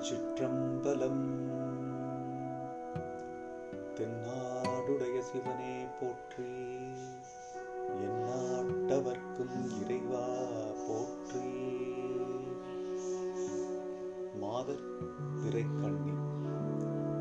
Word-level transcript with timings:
திருச்சிற்றம்பலம். 0.00 1.24
தென்னாடுடைய 3.96 5.20
சிவனே 5.20 5.86
போற்றி 6.00 6.52
எந்நாட்டவர்க்கும் 8.04 9.56
இறைவா 9.80 10.24
போற்றி. 10.86 11.44
மாதர் 14.40 14.86
திரைக்கண்ணி 15.42 16.16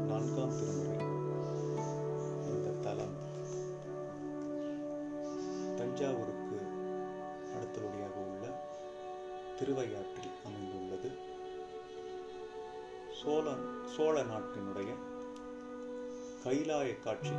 நான்காம் 0.07 0.57
திருமுறை 0.59 1.05
இந்த 2.47 2.69
தலம். 2.69 3.17
தஞ்சாவூருக்கு 5.75 6.59
அடுத்தபடியாக 7.55 8.13
உள்ள 8.19 8.45
திருவையாற்றில் 9.59 10.28
சோழன் 13.23 13.85
சோழ 13.85 14.21
நாட்டினுடைய 14.23 14.93
கைலாய 16.43 16.99
காட்சி 16.99 17.31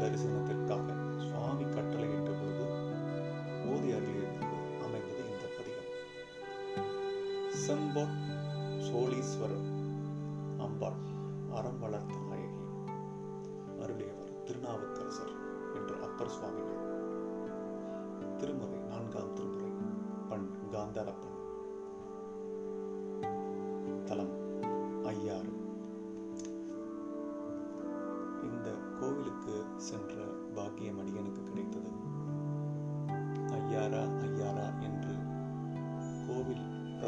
தரிசனத்திற்காக 0.00 0.86
சுவாமி 1.16 1.64
கட்டளையிட்ட 1.64 2.30
பொழுது 2.30 2.64
ஓதி 3.70 3.92
அருளியிருந்தது 3.92 4.56
அமைந்தது 4.84 5.22
இந்த 5.30 5.46
பதிகம். 5.56 5.90
செம்பொன் 7.66 8.16
சோழீஸ்வரர் 8.80 9.68
அம்பாள் 10.58 10.98
அறம் 11.52 11.78
வளர்த்த 11.78 12.14
நாயகி 12.28 12.64
அருளியவர் 13.80 14.42
திருநாவுக்கரசர் 14.42 15.34
என்று 15.74 16.02
அப்பர் 16.02 16.30
சுவாமிகள். 16.30 16.82
திருமுறை 18.36 18.78
நான்காம் 18.78 19.32
திருமுறை 19.32 19.70
பண் 20.28 20.50
காந்தாரப்பன். 20.72 21.27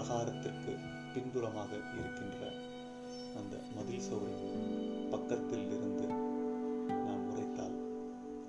பிரகாரத்திற்கு 0.00 0.72
பின்புறமாக 1.14 1.70
இருக்கின்ற 1.98 2.46
அந்த 3.36 3.56
மதில் 3.74 4.04
சோரின் 4.06 4.44
பக்கத்தில் 5.10 5.66
இருந்து 5.66 6.06
நாம் 7.06 7.24
உரைத்தால் 7.30 7.76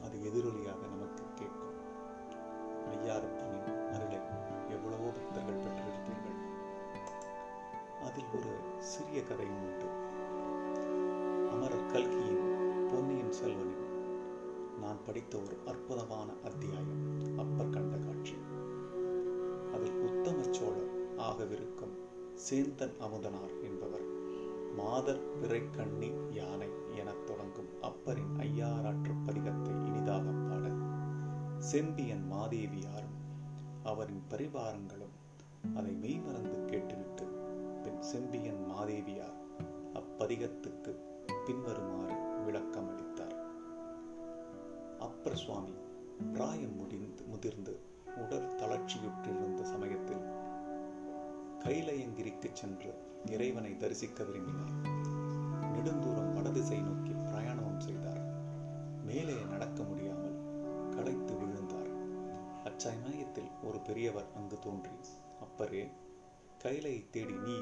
அது 0.02 0.17
எதிரொலியாக 0.17 0.81
நமக்கு 0.93 1.23
கேட்கும். 1.35 1.75
ஐயாரப்பனின் 2.93 3.89
அருளை 3.89 4.19
எவ்வளவோ 4.69 5.09
பக்தர்கள் 5.09 5.59
பெற்றிருப்பீர்கள். 5.63 6.38
அதில் 8.03 8.31
ஒரு 8.36 8.53
சிறிய 8.77 9.23
கதையும் 9.23 9.61
உண்டு. 9.63 9.89
அமரர் 11.52 11.91
கல்கியின் 11.91 12.88
பொன்னியின் 12.91 13.36
செல்வனின் 13.41 13.86
நான் 14.81 15.03
படித்த 15.05 15.38
ஒரு 15.38 15.58
அற்புதமான 15.65 16.31
அத்தியாயம் 16.43 17.38
அப்பர் 17.38 17.69
கண்ட 17.69 17.97
காட்சி. 17.97 18.38
அதில் 19.73 19.99
உத்தம 19.99 20.41
சோழர் 20.49 20.91
ஆகவிருக்கும். 21.22 21.95
சேந்தன் 22.50 22.95
அமுதனார் 23.00 23.55
என்பவர். 23.64 24.05
மாதர் 24.75 25.23
பிறைக்கண்ணி 25.41 26.33
யானை 26.33 26.69
எனத் 26.95 27.25
தொடங்கும் 27.25 27.72
அப்பரின் 27.81 28.33
ஐயாராற்று 28.38 29.14
பதிகத்தை 29.25 29.73
இனிதாக 29.86 30.31
பாட. 30.31 30.66
செம்பியன் 31.58 32.31
மாதேவியாரும் 32.31 33.17
அவரின் 33.83 34.23
பரிவாரங்களும் 34.30 35.16
அதை 35.75 35.92
மெய்மறந்து 35.92 36.66
கேட்டுவிட்டு 36.66 37.25
பின் 37.83 38.02
செம்பியன் 38.02 38.64
மாதேவியார் 38.69 39.38
அப்பதிகத்துக்கு 39.94 40.92
பின்வருமாறு 41.45 42.15
விளக்கம் 42.45 42.89
அளித்தார் 42.89 43.36
அப்பர் 44.99 45.36
சுவாமி 45.36 45.73
பிராயம் 46.33 46.76
முடிந்து 46.76 47.23
முதிர்ந்து 47.23 47.80
உடல் 48.17 48.49
தளர்ச்சியுற்றிருந்த 48.55 49.64
சமயத்தில் 49.64 50.23
கைலயங்கிரிக்கு 51.64 52.49
சென்று 52.54 52.94
இறைவனை 53.26 53.77
தரிசிக்க 53.77 54.23
விரும்பினார். 54.23 54.73
நெடுந்தூரம் 55.73 56.33
வடதிசை 56.33 56.82
நோக்கி 56.82 57.11
பிரயாணம் 57.11 57.80
செய்தார். 57.80 58.22
மேலே 59.04 59.44
நடக்க 59.44 59.83
முடியாமல் 59.83 60.38
களைத்து 60.89 61.38
விழுந்தார். 61.38 61.92
அச்சமயத்தில் 62.64 63.52
ஒரு 63.64 63.80
பெரியவர் 63.80 64.26
அங்கு 64.36 64.60
தோன்றி 64.60 64.92
அப்பரே 65.42 65.89
கைலையை 66.64 67.10
தேடி 67.10 67.33
நீ 67.33 67.58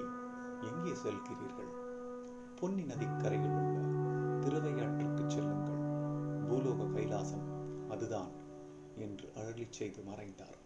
எங்கே 0.62 0.92
செல்கிறீர்கள்? 0.92 1.72
பொன்னி 2.56 2.84
நதிக்கரையில் 2.84 3.58
உள்ள 3.60 3.78
திருவையாற்றுக்கு 4.40 5.28
செல்லுங்கள். 5.28 5.82
பூலோக 6.48 6.84
கைலாசம் 6.84 7.48
அதுதான் 7.90 8.32
என்று 8.96 9.32
அழலி 9.36 9.68
செய்து 9.70 10.02
மறைந்தார். 10.02 10.58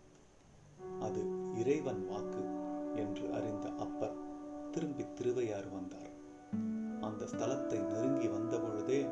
அது 0.99 1.23
இறைவன் 1.55 2.07
வாக்கு 2.07 2.71
என்று 2.95 3.33
அறிந்த 3.33 3.69
அப்பர் 3.79 4.17
திரும்பி 4.71 5.05
திருவையாறு 5.13 5.71
வந்தார். 5.71 6.11
அந்த 7.01 7.25
ஸ்தலத்தை 7.25 7.85
நெருங்கி 7.85 8.27
வந்த 8.27 8.59
பொழுதே 8.59 9.09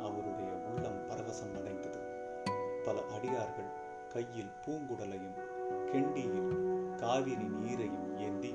அவருடைய 0.00 0.52
உள்ளம் 0.52 1.00
பரவசம் 1.08 1.54
அடைந்தது. 1.60 2.00
பல 2.84 3.00
அடியார்கள் 3.14 3.70
கையில் 4.08 4.52
பூங்குடலையும் 4.66 5.38
கெண்டியில் 5.92 6.52
காவிரி 6.96 7.44
நீரையும் 7.44 8.16
ஏந்தி 8.16 8.54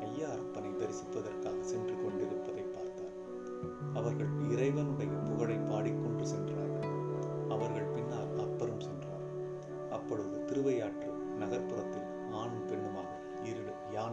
ஐயாரப்பனை 0.00 0.72
தரிசிப்பதற்காக 0.72 1.60
சென்று 1.60 1.94
கொண்டிருப்பதை 2.02 2.62
பார்த்தார். 2.62 3.16
அவர்கள் 3.94 4.32
இறைவனுடைய 4.50 5.12
புகழை 5.12 5.56
பாடிக்கொண்டு 5.56 6.26
சென்றார் 6.26 6.71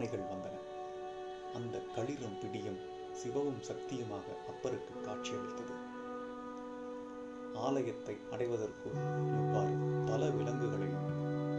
யானைகள் 0.00 0.28
வந்தன. 0.28 0.58
அந்த 1.54 1.78
களிரும் 1.96 2.38
பிடியும் 2.40 2.78
சிவவும் 3.12 3.62
சக்தியுமாக 3.68 4.28
அப்பருக்கு 4.50 5.00
காட்சியளித்தது. 5.00 5.74
ஆலயத்தை 7.54 8.16
அடைவதற்குள் 8.30 8.94
இவ்வாறு 9.38 9.74
பல 10.06 10.30
விலங்குகளையும் 10.30 11.08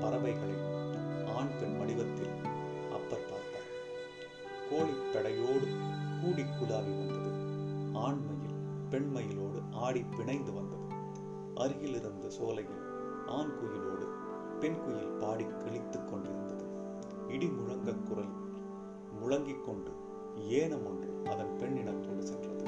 பறவைகளையும் 0.02 1.30
ஆண் 1.36 1.60
பெண் 1.60 1.78
வடிவத்தில் 1.78 2.34
அப்பர் 2.92 3.30
பார்த்தார். 3.30 3.70
கோழிப்படையோடு 4.72 5.68
கூடி 6.22 6.44
குலாவி 6.44 6.94
வந்தது. 6.98 7.32
ஆண்மையில் 7.94 8.60
பெண்மையிலோடு 8.92 9.62
ஆடி 9.72 10.02
பிணைந்து 10.02 10.54
வந்தது. 10.54 10.88
அருகிலிருந்த 11.56 12.30
சோலையில் 12.30 12.82
ஆண் 13.28 13.56
குயிலோடு 13.62 14.08
பெண் 14.60 14.84
குயில் 14.84 15.18
பாடி 15.20 15.46
கிழித்துக் 15.46 16.10
கொண்டிருந்தது. 16.10 16.71
இடி 17.32 17.48
முழங்க 17.48 17.92
குரல். 17.92 18.34
முழங்கிக் 19.20 19.66
கொண்டு 19.66 19.92
ஏனம் 20.50 20.86
ஒன்று 20.86 21.32
அதன் 21.32 21.56
பெண்ணிடத்தோடு 21.60 22.20
சென்றது. 22.20 22.64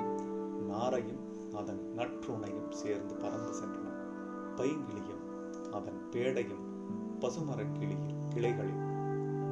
நாரையும் 0.69 1.53
அதன் 1.55 1.93
நற்றுணையும் 1.97 2.69
சேர்ந்து 2.69 3.15
பறந்து 3.15 3.51
சென்றன. 3.51 3.87
பைங்கிளியும் 4.55 5.23
அதன் 5.71 5.99
பேடையும் 6.11 6.65
பசுமரக் 7.19 7.71
கிளியில் 7.71 8.13
கிளைகளில் 8.29 8.81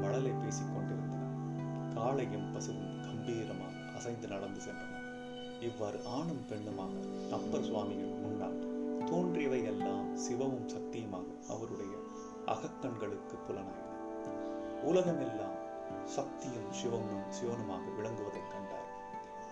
மழலை 0.01 0.31
பேசிக் 0.31 0.71
கொண்டிருந்தன. 0.73 1.25
காளையும் 1.95 2.53
பசுவும் 2.53 3.01
கம்பீரமாக 3.01 3.71
அசைந்து 3.95 4.27
நடந்து 4.27 4.59
சென்றன. 4.59 4.99
இவ்வாறு 5.61 5.99
ஆணும் 6.05 6.45
பெண்ணுமாக 6.49 6.93
அப்பர் 7.31 7.63
சுவாமிகள் 7.63 8.19
முன்னால் 8.21 8.59
தோன்றியவை 9.05 9.63
எல்லாம் 9.63 10.17
சிவமும் 10.17 10.69
சக்தியுமாக 10.69 11.27
அவருடைய 11.49 11.93
அகக்கண்களுக்கு 12.45 13.35
புலனாயின. 13.47 13.90
உலகமெல்லாம் 14.83 15.57
சக்தியும் 16.05 16.69
சிவமும் 16.71 17.27
சிவனுமாக 17.29 17.83
விளங்குவதைக் 17.97 18.51
கண்டார். 18.51 18.89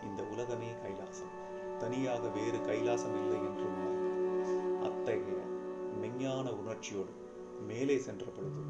இந்த 0.03 0.23
உலகமே 0.23 0.69
கைலாசம். 0.71 1.33
தனியாக 1.77 2.27
வேறு 2.27 2.57
கைலாசம் 2.57 3.15
இல்லை 3.15 3.39
என்று 3.39 3.63
உணர்ந்தார் 3.63 4.83
அத்தகைய 4.83 5.37
மெஞ்ஞான 6.01 6.57
உணர்ச்சியோடு 6.57 7.09
மேலே 7.67 7.97
சென்ற 7.97 8.25
பொழுது 8.25 8.61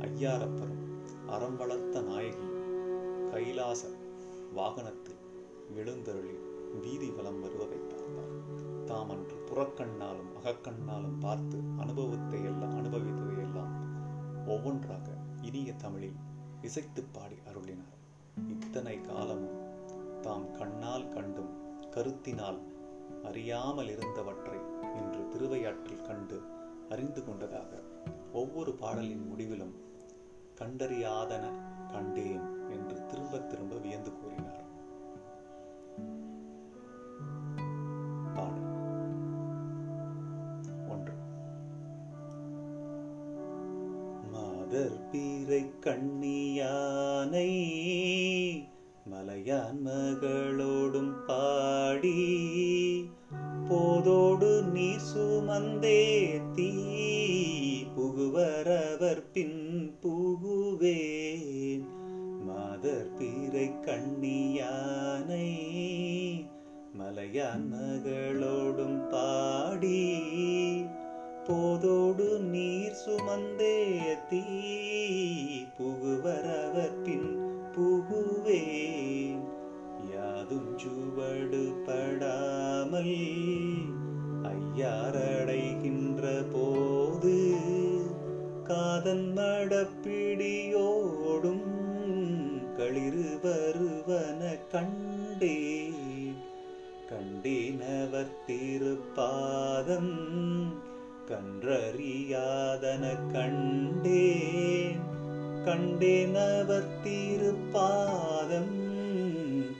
ஐயாரப்பரும் 0.00 0.82
அறம் 1.26 1.56
வளர்த்த 1.56 2.00
நாயகி 2.00 2.48
கைலாச 3.30 3.88
வாகனத்தில் 4.54 5.22
எழுந்தருளி 5.74 6.38
வீதி 6.80 7.10
வலம் 7.10 7.40
வருவதை 7.40 7.78
பார்த்தார். 7.78 8.32
தாம் 8.84 9.10
அன்று 9.10 9.36
புறக்கண்ணாலும் 9.50 10.32
அகக்கண்ணாலும் 10.42 11.18
பார்த்து 11.20 11.60
அனுபவத்தை 11.78 12.44
எல்லாம் 12.44 12.84
அனுபவித்ததை 12.84 13.38
எல்லாம் 13.38 13.72
ஒவ்வொன்றாக 14.46 15.13
இனிய 15.44 15.70
தமிழில் 15.74 16.18
இசைத்து 16.62 17.02
பாடி 17.12 17.36
அருளினார். 17.48 17.96
இத்தனை 18.48 18.94
காலமும் 19.00 19.58
தாம் 20.20 20.46
கண்ணால் 20.50 21.08
கண்டும் 21.08 21.52
கருத்தினால் 21.90 22.60
அறியாமல் 23.22 23.86
இருந்தவற்றை 23.86 24.58
இன்று 24.96 25.22
திருவையாற்றில் 25.28 26.02
கண்டு 26.02 26.38
அறிந்து 26.88 27.20
கொண்டதாக 27.24 27.70
ஒவ்வொரு 28.32 28.72
பாடலின் 28.74 29.26
முடிவிலும் 29.28 29.74
கண்டறியாதன 30.58 31.44
கண்டேன் 31.92 32.44
என்று 32.70 32.96
திரும்ப 33.06 33.40
திரும்ப 33.50 33.74
வியந்து 33.76 34.12
கூறினார். 34.12 34.63
புகுவரவர் 59.14 59.92
புகுவேன். 60.02 61.84
மாதர் 62.46 63.14
பீரை 63.14 63.70
கண்ணியானை 63.86 65.48
மலையான் 66.92 67.72
மகளோடும் 67.72 69.08
பாடி. 69.08 70.20
போதோடு 71.44 72.38
நீர் 72.38 72.96
சுமந்தே 73.06 73.98
தீ 74.28 74.42
புகுவரவர் 75.78 77.02
பின் 77.02 77.38
புகுவேன். 77.76 79.40
யாதும் 80.14 80.78
சுவடு 80.78 81.72
படாமல் 81.86 83.22
அதன் 89.04 89.32
நடப்பிடியோடும் 89.36 90.06
களிறு 92.76 93.38
வருவன 93.42 94.56
கண்டேன். 94.72 96.34
கண்டினவர் 97.10 98.30
திருப்பாதம் 98.48 100.16
கன்றறியாதன 101.28 103.16
கண்டேன். 103.32 105.00
கண்டேனவர் 105.64 106.88
திருப்பாதம் 107.04 108.82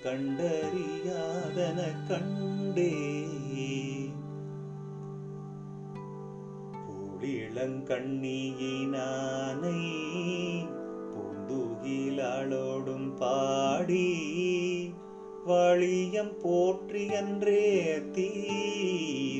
கண்டறியாதன 0.02 1.82
கண்டேன். 2.08 3.33
பூழிளங்கண்ணியினானை 7.64 9.80
பூந்துகிலாளோடும் 11.12 13.16
பாடி 13.16 14.10
வாழியம் 15.44 16.36
போற்றியன்றே 16.44 18.12
தீ 18.12 18.28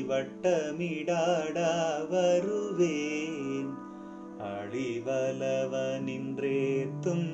வட்டமிடாடா 0.09 1.71
வருவேன். 2.09 3.71
அழிவலவனின்றேத்தும் 4.39 7.31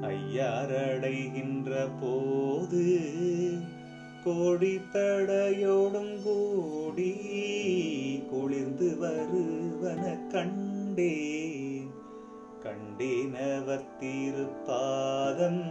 ஐயாரடைகின்ற 0.00 1.88
போது 2.00 2.84
கோடி 4.28 4.80
தடையோடும் 4.92 6.22
கூடி 6.22 7.12
குளிர்ந்து 8.30 8.96
வருவன 8.96 10.18
கண்டேன். 10.32 11.90
கண்டேனவர் 12.62 13.84
திருப்பாதம் 14.00 15.64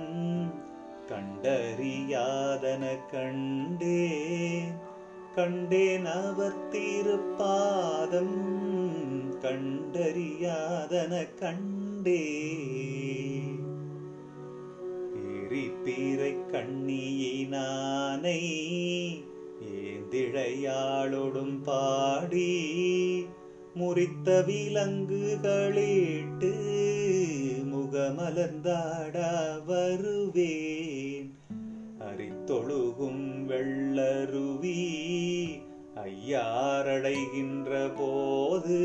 கண்டறியாதன 1.09 2.97
கண்டேன். 3.11 4.73
கண்டேன் 5.35 6.05
அவர் 6.05 6.71
திருப்பாதம் 6.71 8.37
கண்டறியாதன 9.41 11.27
கண்டேன். 11.39 13.56
எரிப்பீரை 15.57 16.33
கண்ணியினானை 16.51 18.41
ஏந்திழையாளொடும் 19.77 21.63
பாடி 21.63 22.51
முறித்த 23.75 24.43
விலங்குகளிட்டு 24.47 26.53
முகமலர்ந்தாட 27.71 29.17
வருவேன். 29.65 31.33
அரித்தொழுகும் 31.99 33.47
வெள்ளருவி 33.47 34.79
ஐயாரடைகின்ற 36.03 37.71
போது 37.97 38.79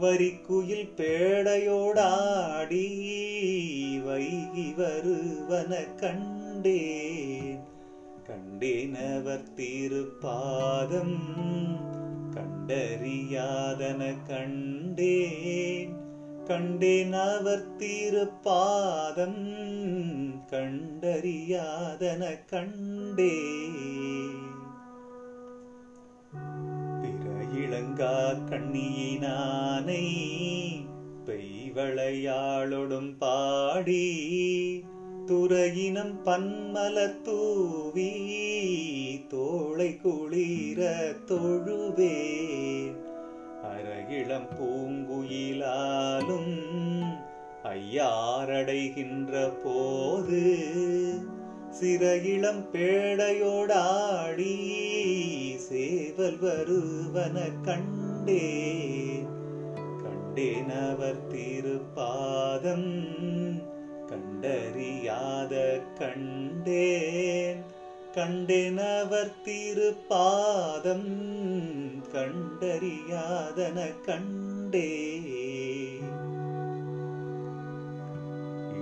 வரிக்குயில் 0.00 0.92
பேடையோடாடி 0.96 2.88
வைகி 4.00 4.74
வருவன 4.74 5.76
கண்டேன். 5.76 7.60
கண்டேனவர் 8.26 9.44
திருப்பாதம் 9.56 11.18
கண்டறியாதன 12.34 14.14
கண்டேன். 14.26 15.96
கண்டேன் 16.44 17.12
அவர் 17.12 17.76
திருப்பாதம் 17.76 19.54
கண்டறியாதன 20.50 22.46
கண்டேன். 22.46 24.55
இளங்கா 27.66 28.16
கண்ணியினானை 28.48 30.04
பெய்வளையாளொடும் 31.26 33.12
பாடி 33.18 34.04
துறையினம் 35.26 36.16
பன்மலர் 36.24 37.22
தூவி 37.22 38.10
தோளை 39.32 39.88
குளிர 40.02 40.90
தொழுவே 41.30 42.18
அரையிளம் 43.70 44.48
பூங்குயிலாலும் 44.54 46.54
ஐயாரடைகின்ற 47.72 49.48
போது 49.64 50.42
சிறகிளம் 51.78 52.64
பேடையோடாடி 52.72 54.54
சேவல் 55.68 56.38
வருவன 56.38 57.40
கண்டேன் 57.62 59.26
கண்டேன் 60.02 60.70
அவர் 60.70 61.28
திருப்பாதம் 61.28 62.90
கண்டறியாத 64.06 65.80
கண்டேன். 65.98 67.62
கண்டேன் 68.12 68.78
அவர் 68.78 69.32
திருப்பாதம் 69.44 71.08
கண்டறியாதன 72.12 74.00
கண்டே. 74.04 74.90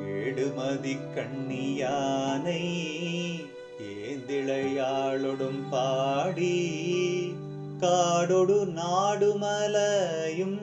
ஏடுமதி 0.07 0.97
கண்ணியானை 1.15 2.63
ஏந்திழையாளொடும் 4.29 5.63
பாடி 5.71 6.59
காடொடு 7.81 8.57
நாடுமலையும் 8.75 10.61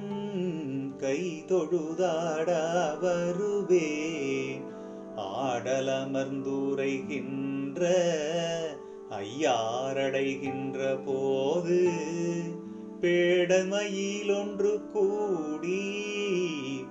கை 0.98 1.44
தொழுதாட 1.48 2.50
வருவே. 3.03 3.91
ஆடலமர்ந்துரைகின்ற 5.18 7.82
ஐயாரடைகின்ற 9.10 10.98
போது 11.06 11.80
பேடமையிலொன்று 13.01 14.80
கூடி 14.94 15.84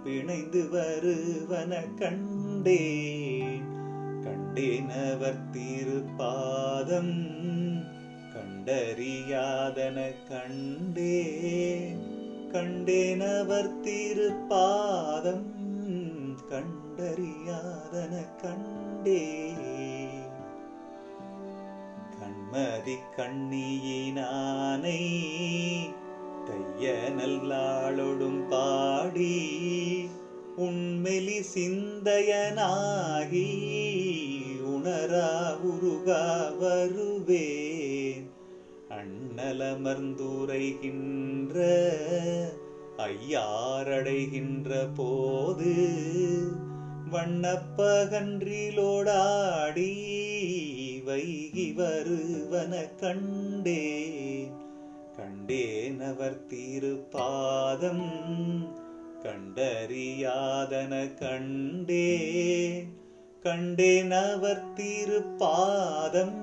பிணைந்து 0.05 0.69
வருவன 0.69 1.85
கண்டே. 1.99 2.83
கண்டேனவர் 4.53 5.43
திருப்பாதம் 5.53 7.13
கண்டறியாதன 8.33 9.99
கண்டே 10.29 11.19
கண்டேனவர் 12.53 13.71
திருப்பாதம் 13.85 15.47
கண்டறியாதன 16.51 18.13
கண்டே. 18.43 19.23
கண்மதி 22.17 22.97
கண்ணியினானை 23.17 25.01
தைய 26.49 26.85
நல்லாளொடும் 27.19 28.43
பாடி 28.51 29.35
உண்மெலி 30.59 31.41
சிந்தையனாகி 31.53 33.49
உணரா 34.81 35.31
உருகா 35.69 36.21
வருவேன் 36.59 38.29
அண்ணலமர்ந்துரைகின்ற 38.91 41.57
ஐயாரடைகின்ற 43.07 44.79
போது 44.99 45.73
வண்ணப்பகன்றிலோடாடி 47.13 49.93
வைகி 51.07 51.67
வருவன 51.75 52.81
கண்டேன் 53.03 54.55
கண்டேன் 55.19 56.01
அவர் 56.09 56.41
திருப்பாதம் 56.47 58.09
கண்டறியாதன 59.25 61.03
கண்டேன் 61.21 62.91
கண்டேன் 63.43 64.13
அவர் 64.13 64.65
திருப்பாதம் 64.77 66.41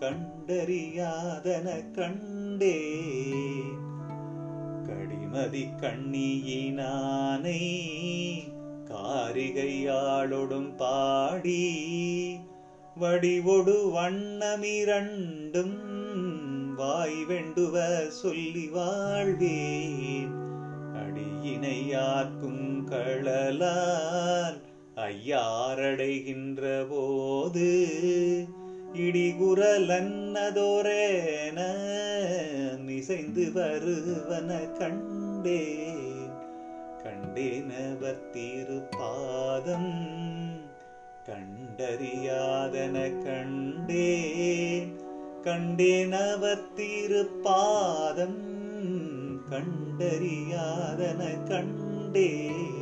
கண்டறியாதன 0.00 1.66
கண்டே 1.92 2.76
கடிமதி 4.86 5.64
கண்ணியினானை 5.80 7.62
காரிகையாளொடும் 8.90 10.70
பாடி 10.76 11.66
வடிவொடு 12.96 13.76
வண்ணமிரண்டும் 13.96 15.76
வாய் 16.76 17.20
வெண்டுவ 17.28 17.74
சொல்லி 18.12 18.66
வாழ்வேன். 18.68 20.34
அடியினையாக்கும் 20.94 22.64
களலால் 22.90 24.58
ஐயாரடைகின்ற 25.08 26.86
போது 26.88 27.66
இடிகுரலன்னதோரேன 28.94 30.00
மிசைந்து 32.84 33.52
வருவன 33.52 34.56
கண்டேன். 34.56 36.30
கண்டேனவர் 37.02 38.20
திருப்பாதம் 38.32 39.94
கண்டறியாதன 41.26 43.24
கண்டேன். 43.24 45.00
கண்டேனவர் 45.44 46.64
திருப்பாதம் 46.76 48.40
கண்டறியாதன 49.50 51.44
கண்டேன். 51.48 52.77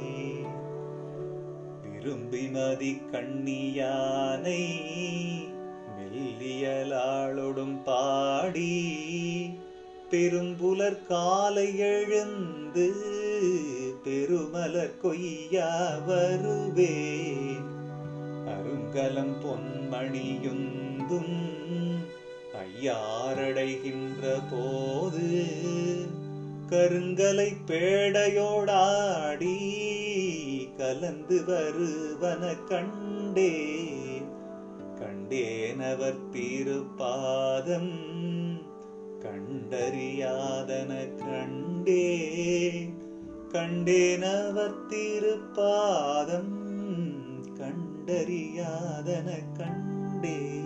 விரும்பி 2.07 2.43
மதி 2.47 2.91
கண்ணியானை 3.13 4.61
மெல்லியலாளொடும் 5.95 7.79
பாடி 7.85 8.75
பெரும்புலர் 10.11 10.99
காலை 11.09 11.67
எழுந்து 11.87 12.87
பெருமலர் 14.05 14.95
கொய்யா 14.99 15.71
வருவே. 16.09 16.95
அருங்கலம் 18.47 19.35
பொன்மணியுந்தும் 19.45 21.37
ஐயாரடைகின்ற 22.63 24.23
போது 24.53 25.27
கருங்கலை 26.71 27.51
பேடையோடாடி 27.67 29.57
கலந்து 30.87 31.45
வருவன 31.45 32.55
கண்டேன். 32.55 34.29
கண்டேனவர் 34.95 36.19
திருப்பாதம் 36.33 37.91
கண்டறியாதன 39.21 41.15
கண்டேன். 41.31 42.95
கண்டேனவர் 43.53 44.75
திருப்பாதம் 44.89 46.55
கண்டறியாதன 47.59 49.31
கண்டேன். 49.59 50.65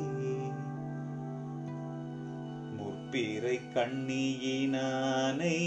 முற்பிறை 2.76 3.60
கண்ணியினானை 3.74 5.58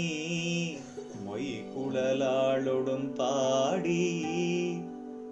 மொய்குழலாளொடும் 1.34 3.14
பாடி 3.14 4.04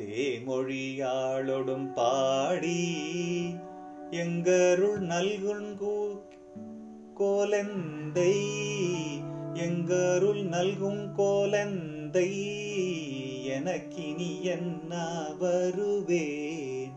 தேமொழியாளொடும் 0.00 1.88
பாடி 1.94 2.82
எங்கருள் 4.16 5.02
நல்குண்கூ 5.06 5.96
கோலந்தை 7.18 8.34
எங்கருள் 9.54 10.44
நல்கும் 10.44 11.14
கோலந்தை 11.16 12.30
எனக்கினி 13.48 14.40
என்ன 14.40 14.92
வருவேன் 15.38 16.92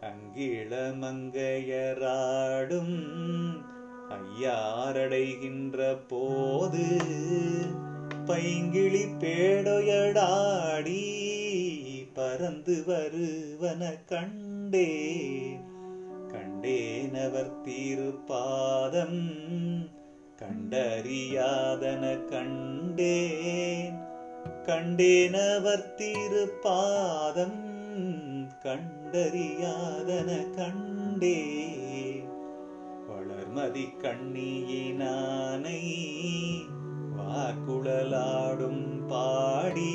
அங்கிளமங்கையராடும் 0.00 2.98
ஐயாரடைகின்ற 4.18 5.96
போது 6.08 6.86
பைங்கிளி 8.26 9.04
பேடொயடாடி 9.20 11.02
பறந்து 12.14 12.84
வருவன 12.86 13.94
கண்டேன். 14.06 15.69
கண்டேனவர் 16.62 17.52
திருப்பாதம் 17.64 19.20
கண்டறியாதன 20.40 22.02
கண்டேன். 22.30 23.96
கண்டேனவர் 24.66 25.86
திருப்பாதம் 25.98 27.62
கண்டறியாதன 28.64 30.28
கண்டே 30.56 31.38
வளர்மதி 33.08 33.86
கண்ணியினானை 34.02 35.82
வாக்குழலாடும் 37.16 38.84
பாடி 39.08 39.94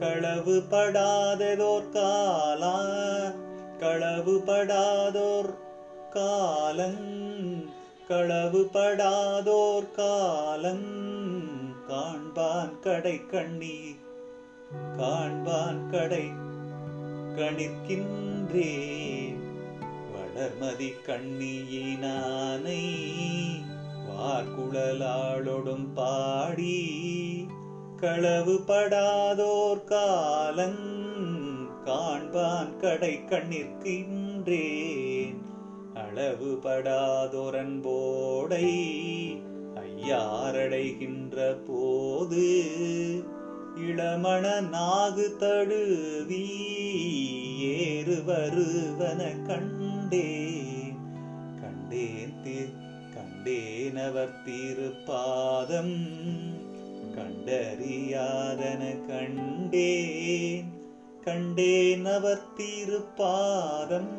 களவு 0.00 0.58
படாததோர் 0.70 1.92
காலா 1.92 2.78
களவுபடாதோர் 3.80 5.52
காலங் 6.14 7.04
களவுபடாதோர் 8.08 9.92
காலங் 9.92 10.88
காண்பான் 11.88 12.80
கடை 12.80 13.20
கண்ணி 13.30 13.96
காண்பான் 14.98 15.90
கடை 15.90 16.26
கணிக்கின்றேன் 17.38 19.38
வளர்மதி 20.12 20.92
கண்ணியினானை 21.06 22.82
வார்குழலாளொடும் 24.08 25.94
பாடி 25.94 26.78
களவுபடாதோர் 28.02 29.86
காலங் 29.86 30.82
காண்பான் 32.32 32.76
கடை 32.76 33.20
கண்ணிற்கின்றேன். 33.30 35.36
அளவு 35.94 36.58
படாதொரன்போடை 36.62 38.68
ஐயாரடைகின்ற 39.74 41.56
போது 41.66 42.46
இளமண 43.88 44.60
நாகு 44.60 45.36
தடுவி 45.36 46.46
ஏறு 47.60 48.24
வருவன 48.24 49.32
கண்டேன். 49.46 50.98
கண்டேன் 51.60 52.42
கண்டேன் 52.42 52.74
கண்டேனவர் 53.14 54.34
திருப்பாதம் 54.46 55.96
கண்டறியாதன 57.16 59.06
கண்டேன். 59.06 60.77
கண்டேன் 61.24 62.06
அவர் 62.06 62.44
திருப்பாதம் 62.56 64.14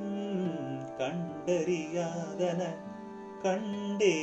கண்டறியாதன 0.97 2.61
கண்டே. 3.41 4.15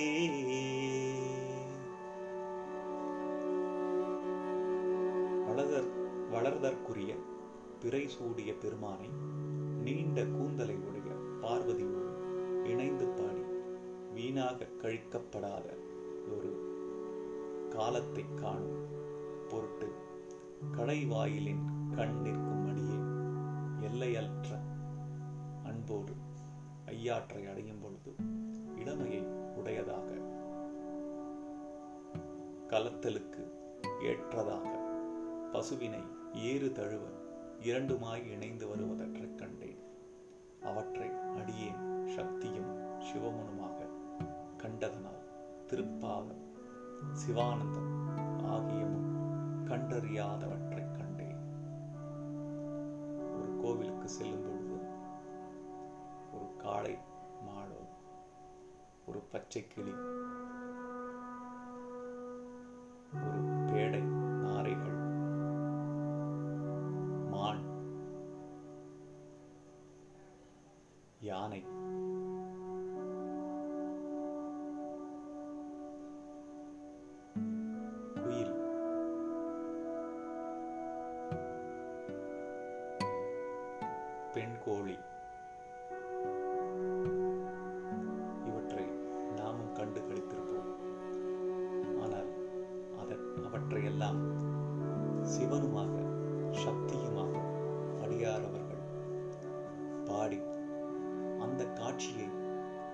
வளதற் 5.46 5.90
வளர்தற்குரிய 6.30 7.12
பிறை 7.80 8.08
சூடிய 8.08 8.54
பெருமானை 8.54 9.10
நீண்ட 9.82 10.24
கூந்தலை 10.24 10.76
உடைய 10.78 11.10
பார்வதியோடு 11.42 12.12
இணைந்து 12.64 13.06
பாடி 13.08 13.44
வீணாக 14.14 14.68
கழிக்கப்படாத 14.82 15.66
ஒரு 16.30 16.50
காலத்தை 17.68 18.24
காணும் 18.34 18.82
பொருட்டு 19.48 19.88
கடைவாயிலின் 20.76 21.64
கண் 21.96 22.20
நிற்கும் 22.20 22.66
அடியே 22.68 22.96
எல்லையற்ற 23.80 24.58
அன்போடு 25.64 26.12
ஐயாற்றை 26.86 27.46
அடையும் 27.46 27.78
பொழுது 27.78 28.14
இளமையை 28.76 29.22
உடையதாக 29.56 30.10
கலத்தலுக்கு 32.68 33.50
ஏற்றதாக 34.02 34.78
பசுவினை 35.52 36.02
ஏறு 36.34 36.72
தழுவ 36.72 37.08
இரண்டுமாய் 37.60 38.24
இணைந்து 38.24 38.68
வருவதற்றைக் 38.68 39.38
கண்டேன். 39.38 39.78
அவற்றை 40.60 41.10
அடியேன் 41.36 42.06
சக்தியும் 42.06 43.00
சிவமுனுமாக 43.00 43.88
கண்டதனால் 44.56 45.22
திருப்பாதம் 45.66 46.44
சிவானந்தம் 47.12 47.92
ஆகியமும் 48.44 49.10
கண்டறியாதவன் 49.64 50.65
கோவிலுக்கு 53.66 54.08
செல்லும் 54.08 54.42
பொழுது 54.42 54.74
ஒரு 56.32 56.44
காளை 56.56 56.92
மாடோ 57.46 57.80
ஒரு 59.06 59.20
பச்சை 59.32 59.62
கிளி 59.64 59.94
ஒரு 63.22 63.40
பேடை 63.66 64.02
நாரைகள் 64.44 65.00
மான் 67.30 67.64
யானை 71.20 71.60
எல்லாம் 93.96 94.24
சிவனுமாக 95.32 95.92
சக்தியுமாக 96.62 97.32
அடியார் 98.04 98.44
அவர்கள் 98.48 98.82
பாடி 100.08 100.38
அந்த 101.44 101.62
காட்சியை 101.78 102.26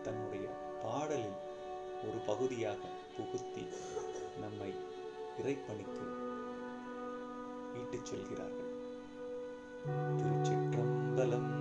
தன்னுடைய 0.02 0.44
பாடலில் 0.84 1.40
ஒரு 2.06 2.18
பகுதியாக 2.28 2.90
புகுத்தி 3.16 3.64
நம்மை 4.42 4.70
இறைப்பணிக்கு 5.40 6.04
ஈட்டுச் 7.80 8.08
செல்கிறார்கள். 8.10 8.70
திருச்சிற்றம்பலம் 10.18 11.51